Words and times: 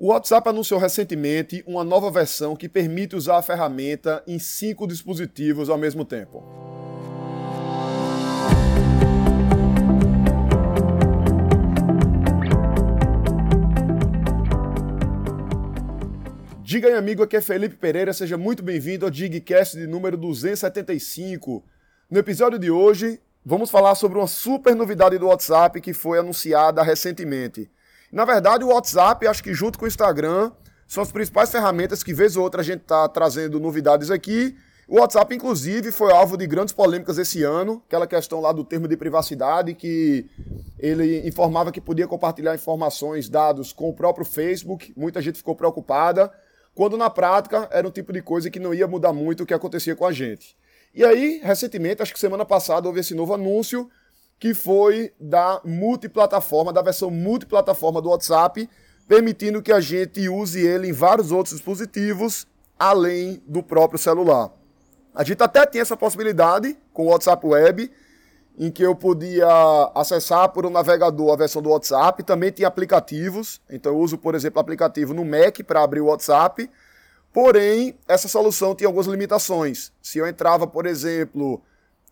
O 0.00 0.10
WhatsApp 0.10 0.48
anunciou 0.48 0.78
recentemente 0.78 1.64
uma 1.66 1.82
nova 1.82 2.08
versão 2.08 2.54
que 2.54 2.68
permite 2.68 3.16
usar 3.16 3.38
a 3.38 3.42
ferramenta 3.42 4.22
em 4.28 4.38
cinco 4.38 4.86
dispositivos 4.86 5.68
ao 5.68 5.76
mesmo 5.76 6.04
tempo. 6.04 6.40
Diga 16.62 16.86
aí, 16.86 16.94
amigo, 16.94 17.24
aqui 17.24 17.36
é 17.36 17.40
Felipe 17.40 17.74
Pereira, 17.74 18.12
seja 18.12 18.38
muito 18.38 18.62
bem-vindo 18.62 19.04
ao 19.04 19.10
Digcast 19.10 19.76
de 19.76 19.88
número 19.88 20.16
275. 20.16 21.64
No 22.08 22.20
episódio 22.20 22.56
de 22.56 22.70
hoje, 22.70 23.20
vamos 23.44 23.68
falar 23.68 23.96
sobre 23.96 24.16
uma 24.16 24.28
super 24.28 24.76
novidade 24.76 25.18
do 25.18 25.26
WhatsApp 25.26 25.80
que 25.80 25.92
foi 25.92 26.20
anunciada 26.20 26.84
recentemente. 26.84 27.68
Na 28.10 28.24
verdade, 28.24 28.64
o 28.64 28.68
WhatsApp, 28.68 29.26
acho 29.26 29.42
que 29.42 29.52
junto 29.52 29.78
com 29.78 29.84
o 29.84 29.88
Instagram, 29.88 30.50
são 30.86 31.02
as 31.02 31.12
principais 31.12 31.50
ferramentas 31.50 32.02
que, 32.02 32.14
vez 32.14 32.36
ou 32.36 32.42
outra, 32.42 32.62
a 32.62 32.64
gente 32.64 32.80
está 32.80 33.06
trazendo 33.08 33.60
novidades 33.60 34.10
aqui. 34.10 34.56
O 34.88 35.00
WhatsApp, 35.00 35.34
inclusive, 35.36 35.92
foi 35.92 36.10
alvo 36.10 36.34
de 36.38 36.46
grandes 36.46 36.72
polêmicas 36.72 37.18
esse 37.18 37.42
ano, 37.42 37.82
aquela 37.86 38.06
questão 38.06 38.40
lá 38.40 38.52
do 38.52 38.64
termo 38.64 38.88
de 38.88 38.96
privacidade, 38.96 39.74
que 39.74 40.26
ele 40.78 41.28
informava 41.28 41.70
que 41.70 41.80
podia 41.80 42.08
compartilhar 42.08 42.54
informações, 42.54 43.28
dados 43.28 43.70
com 43.70 43.90
o 43.90 43.92
próprio 43.92 44.24
Facebook. 44.24 44.94
Muita 44.96 45.20
gente 45.20 45.36
ficou 45.36 45.54
preocupada, 45.54 46.32
quando 46.74 46.96
na 46.96 47.10
prática 47.10 47.68
era 47.70 47.86
um 47.86 47.90
tipo 47.90 48.10
de 48.14 48.22
coisa 48.22 48.48
que 48.48 48.58
não 48.58 48.72
ia 48.72 48.86
mudar 48.86 49.12
muito 49.12 49.42
o 49.42 49.46
que 49.46 49.52
acontecia 49.52 49.94
com 49.94 50.06
a 50.06 50.12
gente. 50.12 50.56
E 50.94 51.04
aí, 51.04 51.38
recentemente, 51.44 52.00
acho 52.00 52.14
que 52.14 52.18
semana 52.18 52.46
passada, 52.46 52.88
houve 52.88 53.00
esse 53.00 53.14
novo 53.14 53.34
anúncio 53.34 53.90
que 54.38 54.54
foi 54.54 55.12
da 55.18 55.60
multiplataforma, 55.64 56.72
da 56.72 56.82
versão 56.82 57.10
multiplataforma 57.10 58.00
do 58.00 58.10
WhatsApp, 58.10 58.68
permitindo 59.06 59.62
que 59.62 59.72
a 59.72 59.80
gente 59.80 60.28
use 60.28 60.64
ele 60.64 60.88
em 60.88 60.92
vários 60.92 61.32
outros 61.32 61.54
dispositivos, 61.54 62.46
além 62.78 63.42
do 63.46 63.62
próprio 63.62 63.98
celular. 63.98 64.52
A 65.14 65.24
gente 65.24 65.42
até 65.42 65.66
tinha 65.66 65.82
essa 65.82 65.96
possibilidade 65.96 66.78
com 66.92 67.06
o 67.06 67.10
WhatsApp 67.10 67.44
Web, 67.44 67.90
em 68.58 68.70
que 68.70 68.82
eu 68.82 68.94
podia 68.94 69.48
acessar 69.94 70.48
por 70.50 70.66
um 70.66 70.70
navegador 70.70 71.32
a 71.32 71.36
versão 71.36 71.62
do 71.62 71.70
WhatsApp, 71.70 72.22
também 72.22 72.50
tinha 72.50 72.68
aplicativos, 72.68 73.60
então 73.70 73.92
eu 73.92 73.98
uso, 73.98 74.18
por 74.18 74.34
exemplo, 74.34 74.60
aplicativo 74.60 75.14
no 75.14 75.24
Mac 75.24 75.60
para 75.66 75.82
abrir 75.82 76.00
o 76.00 76.06
WhatsApp, 76.06 76.68
porém, 77.32 77.96
essa 78.06 78.28
solução 78.28 78.74
tinha 78.74 78.88
algumas 78.88 79.06
limitações. 79.06 79.92
Se 80.02 80.18
eu 80.18 80.26
entrava, 80.26 80.66
por 80.66 80.86
exemplo, 80.86 81.62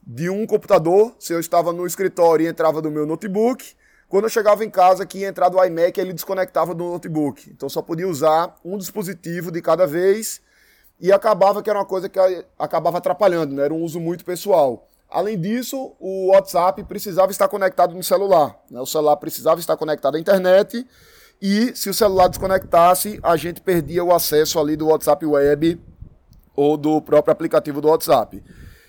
de 0.06 0.30
um 0.30 0.46
computador, 0.46 1.16
se 1.18 1.32
eu 1.32 1.40
estava 1.40 1.72
no 1.72 1.84
escritório 1.84 2.46
e 2.46 2.48
entrava 2.48 2.80
do 2.80 2.90
meu 2.90 3.04
notebook. 3.04 3.74
Quando 4.08 4.24
eu 4.24 4.30
chegava 4.30 4.64
em 4.64 4.70
casa, 4.70 5.04
que 5.04 5.18
ia 5.18 5.28
entrar 5.28 5.48
do 5.48 5.62
iMac, 5.64 6.00
ele 6.00 6.12
desconectava 6.12 6.72
do 6.72 6.84
notebook. 6.84 7.50
Então 7.50 7.68
só 7.68 7.82
podia 7.82 8.06
usar 8.06 8.54
um 8.64 8.78
dispositivo 8.78 9.50
de 9.50 9.60
cada 9.60 9.84
vez 9.84 10.40
e 11.00 11.10
acabava 11.10 11.60
que 11.60 11.68
era 11.68 11.80
uma 11.80 11.84
coisa 11.84 12.08
que 12.08 12.18
acabava 12.56 12.98
atrapalhando, 12.98 13.54
né? 13.54 13.64
era 13.64 13.74
um 13.74 13.82
uso 13.82 13.98
muito 13.98 14.24
pessoal. 14.24 14.86
Além 15.10 15.38
disso, 15.38 15.94
o 15.98 16.30
WhatsApp 16.32 16.84
precisava 16.84 17.32
estar 17.32 17.48
conectado 17.48 17.94
no 17.94 18.02
celular. 18.02 18.56
Né? 18.70 18.80
O 18.80 18.86
celular 18.86 19.16
precisava 19.16 19.58
estar 19.58 19.76
conectado 19.76 20.16
à 20.16 20.20
internet 20.20 20.86
e 21.42 21.74
se 21.76 21.90
o 21.90 21.94
celular 21.94 22.28
desconectasse, 22.28 23.18
a 23.22 23.36
gente 23.36 23.60
perdia 23.60 24.04
o 24.04 24.14
acesso 24.14 24.58
ali 24.58 24.76
do 24.76 24.86
WhatsApp 24.86 25.26
Web 25.26 25.80
ou 26.54 26.76
do 26.76 27.02
próprio 27.02 27.32
aplicativo 27.32 27.80
do 27.80 27.88
WhatsApp. 27.88 28.42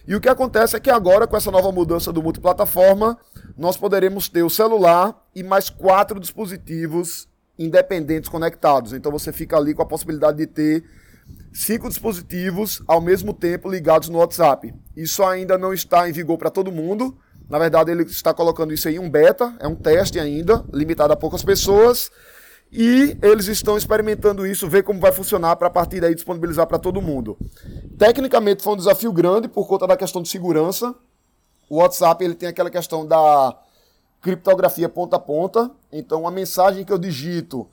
E 0.07 0.15
o 0.15 0.21
que 0.21 0.29
acontece 0.29 0.75
é 0.75 0.79
que 0.79 0.89
agora, 0.89 1.27
com 1.27 1.35
essa 1.35 1.51
nova 1.51 1.69
mudança 1.69 2.13
do 2.13 2.23
multiplataforma, 2.23 3.17
nós 3.57 3.75
poderemos 3.75 4.29
ter 4.29 4.41
o 4.41 4.49
celular 4.49 5.21
e 5.35 5.43
mais 5.43 5.69
quatro 5.69 6.17
dispositivos 6.17 7.27
independentes 7.59 8.29
conectados. 8.29 8.93
Então 8.93 9.11
você 9.11 9.33
fica 9.33 9.57
ali 9.57 9.73
com 9.73 9.81
a 9.81 9.85
possibilidade 9.85 10.37
de 10.37 10.47
ter 10.47 10.83
cinco 11.51 11.89
dispositivos 11.89 12.81
ao 12.87 13.01
mesmo 13.01 13.33
tempo 13.33 13.69
ligados 13.69 14.07
no 14.07 14.19
WhatsApp. 14.19 14.73
Isso 14.95 15.23
ainda 15.23 15.57
não 15.57 15.73
está 15.73 16.07
em 16.07 16.13
vigor 16.13 16.37
para 16.37 16.49
todo 16.49 16.71
mundo. 16.71 17.17
Na 17.49 17.59
verdade, 17.59 17.91
ele 17.91 18.03
está 18.03 18.33
colocando 18.33 18.73
isso 18.73 18.87
aí 18.87 18.95
em 18.95 18.99
um 18.99 19.09
beta, 19.09 19.55
é 19.59 19.67
um 19.67 19.75
teste 19.75 20.19
ainda, 20.19 20.63
limitado 20.71 21.11
a 21.11 21.17
poucas 21.17 21.43
pessoas. 21.43 22.09
E 22.71 23.17
eles 23.21 23.47
estão 23.47 23.77
experimentando 23.77 24.45
isso, 24.45 24.67
ver 24.67 24.83
como 24.83 24.99
vai 24.99 25.11
funcionar 25.11 25.55
para 25.55 25.67
a 25.67 25.71
partir 25.71 26.01
daí 26.01 26.13
disponibilizar 26.13 26.67
para 26.67 26.77
todo 26.77 27.01
mundo. 27.01 27.37
Tecnicamente 27.97 28.61
foi 28.61 28.73
um 28.73 28.77
desafio 28.77 29.11
grande 29.11 29.47
por 29.47 29.67
conta 29.67 29.87
da 29.87 29.95
questão 29.95 30.21
de 30.21 30.27
segurança. 30.27 30.93
O 31.69 31.77
WhatsApp 31.77 32.23
ele 32.23 32.35
tem 32.35 32.49
aquela 32.49 32.69
questão 32.69 33.05
da 33.05 33.57
criptografia 34.21 34.89
ponta 34.89 35.15
a 35.15 35.19
ponta. 35.19 35.71
Então 35.91 36.27
a 36.27 36.31
mensagem 36.31 36.83
que 36.83 36.91
eu 36.91 36.97
digito 36.97 37.67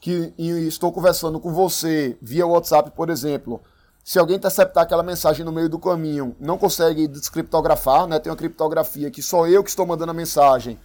que 0.00 0.32
estou 0.38 0.92
conversando 0.92 1.40
com 1.40 1.52
você 1.52 2.16
via 2.22 2.46
WhatsApp, 2.46 2.92
por 2.92 3.10
exemplo, 3.10 3.60
se 4.04 4.18
alguém 4.18 4.36
interceptar 4.36 4.84
aquela 4.84 5.02
mensagem 5.02 5.44
no 5.44 5.50
meio 5.50 5.68
do 5.68 5.78
caminho, 5.78 6.36
não 6.38 6.56
consegue 6.56 7.08
descriptografar, 7.08 8.06
né? 8.06 8.20
Tem 8.20 8.30
uma 8.30 8.36
criptografia 8.36 9.10
que 9.10 9.20
só 9.20 9.48
eu 9.48 9.64
que 9.64 9.70
estou 9.70 9.84
mandando 9.84 10.12
a 10.12 10.14
mensagem 10.14 10.78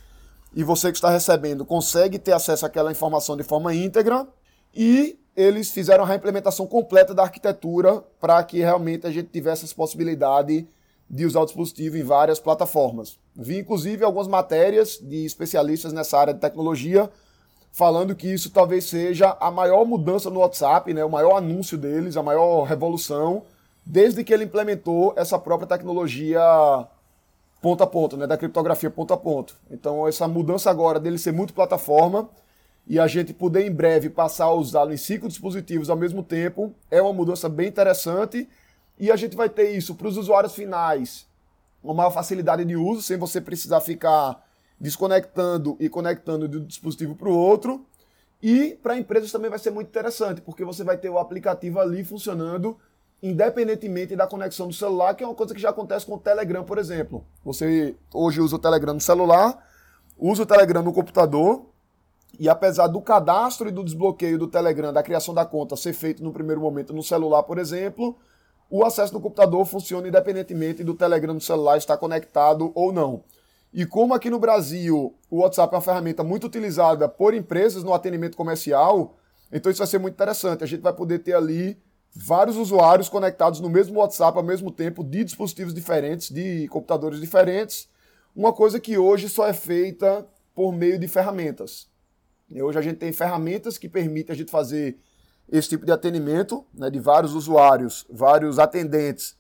e 0.56 0.64
você 0.64 0.92
que 0.92 0.98
está 0.98 1.10
recebendo 1.10 1.66
consegue 1.66 2.20
ter 2.20 2.34
acesso 2.34 2.66
àquela 2.66 2.92
informação 2.92 3.36
de 3.36 3.44
forma 3.44 3.74
íntegra 3.74 4.28
e 4.76 5.20
eles 5.36 5.72
fizeram 5.72 6.04
a 6.04 6.08
reimplementação 6.08 6.68
completa 6.68 7.14
da 7.14 7.24
arquitetura 7.24 8.04
para 8.20 8.44
que 8.44 8.60
realmente 8.60 9.08
a 9.08 9.12
gente 9.12 9.30
tivesse 9.30 9.66
essa 9.66 9.74
possibilidade 9.74 10.68
de 11.10 11.26
usar 11.26 11.42
o 11.42 11.46
dispositivo 11.46 11.98
em 11.98 12.04
várias 12.04 12.40
plataformas. 12.40 13.20
Vi 13.36 13.60
inclusive 13.60 14.04
algumas 14.04 14.28
matérias 14.28 15.00
de 15.02 15.26
especialistas 15.26 15.92
nessa 15.92 16.18
área 16.18 16.34
de 16.34 16.40
tecnologia 16.40 17.10
falando 17.72 18.16
que 18.16 18.32
isso 18.32 18.52
talvez 18.52 18.86
seja 18.86 19.36
a 19.40 19.50
maior 19.50 19.84
mudança 19.84 20.30
no 20.30 20.42
WhatsApp, 20.42 20.94
né, 20.94 21.04
o 21.04 21.10
maior 21.10 21.38
anúncio 21.38 21.76
deles, 21.76 22.16
a 22.16 22.22
maior 22.22 22.64
revolução, 22.64 23.44
desde 23.84 24.24
que 24.24 24.32
ele 24.32 24.44
implementou 24.44 25.14
essa 25.18 25.40
própria 25.40 25.68
tecnologia 25.68 26.40
ponto 27.64 27.82
a 27.82 27.88
ponto, 27.88 28.18
né, 28.18 28.28
da 28.28 28.38
criptografia 28.38 28.92
ponto 28.92 29.14
a 29.14 29.18
ponto. 29.18 29.56
Então 29.72 30.06
essa 30.06 30.28
mudança 30.28 30.70
agora 30.70 31.00
dele 31.00 31.18
ser 31.18 31.32
multiplataforma 31.32 32.30
e 32.86 33.00
a 33.00 33.08
gente 33.08 33.34
poder 33.34 33.66
em 33.66 33.72
breve 33.72 34.10
passar 34.10 34.46
a 34.46 34.54
usá-lo 34.54 34.92
em 34.92 34.98
cinco 34.98 35.30
dispositivos 35.30 35.90
ao 35.90 35.96
mesmo 35.96 36.22
tempo 36.22 36.76
é 36.92 37.02
uma 37.02 37.14
mudança 37.14 37.48
bem 37.48 37.70
interessante 37.70 38.50
e 39.00 39.10
a 39.10 39.16
gente 39.16 39.38
vai 39.38 39.48
ter 39.48 39.72
isso 39.72 39.96
para 39.96 40.10
os 40.10 40.18
usuários 40.18 40.54
finais, 40.54 41.26
uma 41.82 41.94
maior 41.94 42.12
facilidade 42.12 42.66
de 42.66 42.76
uso, 42.76 43.02
sem 43.02 43.16
você 43.18 43.40
precisar 43.40 43.80
ficar 43.80 44.46
desconectando 44.78 45.78
e 45.80 45.88
conectando 45.88 46.50
de 46.50 46.58
um 46.58 46.66
dispositivo 46.66 47.16
para 47.16 47.30
o 47.30 47.38
outro. 47.38 47.86
E 48.42 48.78
para 48.84 48.98
empresas 48.98 49.32
também 49.32 49.50
vai 49.50 49.58
ser 49.58 49.72
muito 49.72 49.88
interessante, 49.88 50.42
porque 50.42 50.66
você 50.66 50.84
vai 50.84 50.98
ter 50.98 51.10
o 51.10 51.18
aplicativo 51.18 51.80
ali 51.80 52.04
funcionando 52.04 52.78
independentemente 53.24 54.18
da 54.18 54.28
conexão 54.28 54.68
do 54.68 54.74
celular, 54.74 55.16
que 55.16 55.24
é 55.24 55.26
uma 55.26 55.34
coisa 55.34 55.56
que 55.56 55.62
já 55.62 55.70
acontece 55.70 56.06
com 56.06 56.16
o 56.16 56.20
Telegram, 56.20 56.66
por 56.66 56.78
exemplo. 56.78 57.26
Você 57.46 57.96
hoje 58.14 58.42
usa 58.42 58.58
o 58.58 58.60
Telegram 58.60 58.94
no 58.94 59.00
celular, 59.00 59.66
usa 60.18 60.44
o 60.44 60.46
Telegram 60.46 60.84
no 60.84 60.92
computador, 60.92 61.66
e 62.38 62.50
apesar 62.50 62.88
do 62.88 63.00
cadastro 63.00 63.70
e 63.70 63.72
do 63.72 63.82
desbloqueio 63.82 64.38
do 64.38 64.48
Telegram, 64.48 64.92
da 64.92 65.02
criação 65.02 65.34
da 65.34 65.46
conta 65.46 65.78
ser 65.78 65.94
feito 65.94 66.22
no 66.22 66.34
primeiro 66.34 66.60
momento 66.60 66.92
no 66.92 67.02
celular, 67.02 67.44
por 67.44 67.58
exemplo, 67.58 68.14
o 68.70 68.84
acesso 68.84 69.14
no 69.14 69.22
computador 69.22 69.66
funciona 69.66 70.06
independentemente 70.06 70.84
do 70.84 70.94
Telegram 70.94 71.34
no 71.34 71.40
celular 71.40 71.78
estar 71.78 71.96
conectado 71.96 72.74
ou 72.76 72.92
não. 72.92 73.24
E 73.74 73.86
como 73.86 74.14
aqui 74.14 74.30
no 74.30 74.38
Brasil 74.38 75.16
o 75.32 75.38
WhatsApp 75.38 75.74
é 75.74 75.78
uma 75.78 75.82
ferramenta 75.82 76.26
muito 76.26 76.48
utilizada 76.48 77.08
por 77.08 77.34
empresas 77.34 77.86
no 77.86 77.94
atendimento 77.94 78.36
comercial, 78.36 79.16
então 79.50 79.72
isso 79.72 79.80
vai 79.80 79.88
ser 79.88 80.00
muito 80.00 80.16
interessante. 80.16 80.62
A 80.62 80.68
gente 80.68 80.82
vai 80.82 80.92
poder 80.92 81.20
ter 81.20 81.36
ali 81.36 81.82
vários 82.16 82.58
usuários 82.58 83.10
conectados 83.10 83.60
no 83.60 83.70
mesmo 83.70 84.00
WhatsApp 84.00 84.38
ao 84.38 84.44
mesmo 84.44 84.72
tempo, 84.72 85.04
de 85.04 85.24
dispositivos 85.24 85.74
diferentes, 85.74 86.30
de 86.30 86.68
computadores 86.68 87.20
diferentes. 87.20 87.90
Uma 88.36 88.54
coisa 88.54 88.80
que 88.80 88.98
hoje 88.98 89.30
só 89.30 89.48
é 89.48 89.54
feita 89.54 90.26
por 90.54 90.72
meio 90.72 91.00
de 91.00 91.08
ferramentas. 91.08 91.88
E 92.50 92.62
hoje 92.62 92.78
a 92.78 92.82
gente 92.82 92.98
tem 92.98 93.12
ferramentas 93.12 93.78
que 93.78 93.90
permitem 93.90 94.34
a 94.34 94.38
gente 94.38 94.52
fazer 94.52 94.98
esse 95.50 95.70
tipo 95.70 95.86
de 95.86 95.92
atendimento, 95.92 96.66
né, 96.74 96.90
de 96.90 97.00
vários 97.00 97.34
usuários, 97.34 98.06
vários 98.10 98.60
atendentes 98.60 99.36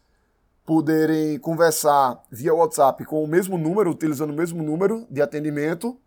poderem 0.65 1.37
conversar 1.39 2.23
via 2.31 2.53
WhatsApp 2.53 3.03
com 3.05 3.23
o 3.23 3.27
mesmo 3.27 3.57
número, 3.57 3.91
utilizando 3.91 4.31
o 4.31 4.35
mesmo 4.35 4.63
número 4.63 5.05
de 5.09 5.21
atendimento, 5.21 5.99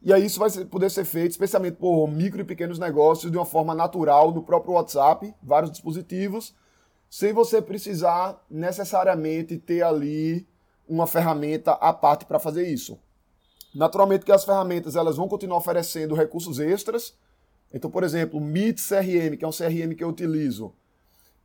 e 0.00 0.12
aí 0.12 0.24
isso 0.24 0.38
vai 0.38 0.50
poder 0.66 0.90
ser 0.90 1.04
feito 1.04 1.32
especialmente 1.32 1.76
por 1.76 2.06
micro 2.08 2.40
e 2.40 2.44
pequenos 2.44 2.78
negócios 2.78 3.30
de 3.30 3.36
uma 3.36 3.44
forma 3.44 3.74
natural 3.74 4.32
no 4.32 4.42
próprio 4.42 4.74
WhatsApp, 4.74 5.34
vários 5.42 5.72
dispositivos, 5.72 6.54
sem 7.10 7.32
você 7.32 7.60
precisar 7.60 8.44
necessariamente 8.48 9.58
ter 9.58 9.82
ali 9.82 10.46
uma 10.88 11.06
ferramenta 11.06 11.72
à 11.72 11.92
parte 11.92 12.24
para 12.24 12.38
fazer 12.38 12.68
isso. 12.68 12.98
Naturalmente 13.74 14.24
que 14.24 14.32
as 14.32 14.44
ferramentas 14.44 14.96
elas 14.96 15.16
vão 15.16 15.28
continuar 15.28 15.58
oferecendo 15.58 16.14
recursos 16.14 16.58
extras. 16.58 17.14
Então, 17.72 17.90
por 17.90 18.02
exemplo, 18.02 18.38
o 18.38 18.42
Meet 18.42 18.78
CRM, 18.78 19.36
que 19.36 19.44
é 19.44 19.48
um 19.48 19.52
CRM 19.52 19.94
que 19.94 20.02
eu 20.02 20.08
utilizo, 20.08 20.72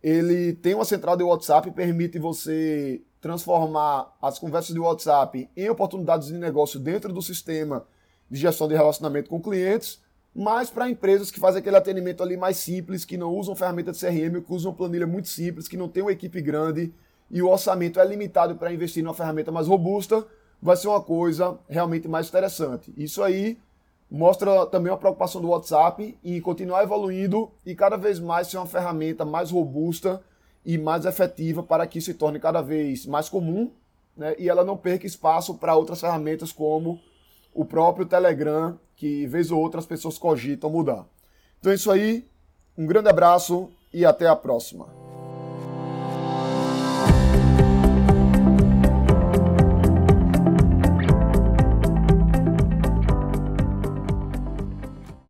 ele 0.02 0.54
tem 0.54 0.76
uma 0.76 0.86
central 0.86 1.18
de 1.18 1.24
WhatsApp 1.24 1.68
e 1.68 1.72
permite 1.72 2.20
você 2.20 3.02
transformar 3.20 4.16
as 4.22 4.38
conversas 4.38 4.74
de 4.74 4.80
WhatsApp 4.80 5.50
em 5.56 5.70
oportunidades 5.70 6.28
de 6.28 6.34
negócio 6.34 6.80
dentro 6.80 7.12
do 7.12 7.22
sistema 7.22 7.86
de 8.34 8.40
gestão 8.40 8.68
de 8.68 8.74
relacionamento 8.74 9.30
com 9.30 9.40
clientes. 9.40 10.02
mas 10.36 10.68
para 10.68 10.90
empresas 10.90 11.30
que 11.30 11.40
fazem 11.40 11.60
aquele 11.60 11.78
atendimento 11.78 12.24
ali 12.24 12.36
mais 12.36 12.58
simples, 12.58 13.06
que 13.06 13.16
não 13.16 13.32
usam 13.36 13.56
ferramenta 13.56 13.92
de 13.92 14.00
CRM, 14.00 14.42
que 14.42 14.52
usam 14.52 14.74
planilha 14.74 15.06
muito 15.06 15.28
simples, 15.28 15.68
que 15.68 15.78
não 15.78 15.88
tem 15.88 16.02
uma 16.02 16.12
equipe 16.12 16.42
grande 16.42 16.92
e 17.30 17.40
o 17.40 17.48
orçamento 17.48 18.00
é 18.00 18.06
limitado 18.06 18.56
para 18.56 18.74
investir 18.74 19.04
numa 19.04 19.14
ferramenta 19.14 19.52
mais 19.52 19.68
robusta, 19.68 20.26
vai 20.60 20.76
ser 20.76 20.88
uma 20.88 21.02
coisa 21.02 21.60
realmente 21.70 22.08
mais 22.08 22.28
interessante. 22.30 22.92
Isso 22.98 23.22
aí 23.22 23.60
mostra 24.10 24.66
também 24.66 24.92
uma 24.92 24.98
preocupação 24.98 25.40
do 25.40 25.50
WhatsApp 25.50 26.18
em 26.24 26.42
continuar 26.42 26.82
evoluindo 26.82 27.52
e 27.64 27.76
cada 27.76 27.96
vez 27.96 28.20
mais 28.20 28.48
ser 28.48 28.58
uma 28.58 28.66
ferramenta 28.66 29.24
mais 29.24 29.52
robusta 29.52 30.24
e 30.66 30.80
mais 30.80 31.06
efetiva 31.06 31.62
para 31.62 31.86
que 31.86 32.02
se 32.02 32.16
torne 32.16 32.40
cada 32.40 32.64
vez 32.64 33.06
mais 33.06 33.30
comum 33.30 33.70
né, 34.18 34.34
e 34.40 34.50
ela 34.50 34.64
não 34.64 34.76
perca 34.76 35.06
espaço 35.06 35.54
para 35.54 35.76
outras 35.76 36.02
ferramentas 36.02 36.52
como 36.52 37.00
o 37.54 37.66
próprio 37.66 38.06
Telegram, 38.06 38.80
que 38.96 39.28
vez 39.28 39.52
ou 39.52 39.60
outra 39.60 39.80
as 39.80 39.86
pessoas 39.86 40.18
cogitam 40.18 40.70
mudar. 40.70 41.06
Então 41.60 41.72
é 41.72 41.76
isso 41.76 41.92
aí, 41.92 42.28
um 42.78 42.86
grande 42.86 43.10
abraço 43.10 43.70
e 43.94 44.06
até 44.06 44.28
a 44.28 44.36
próxima. 44.36 45.03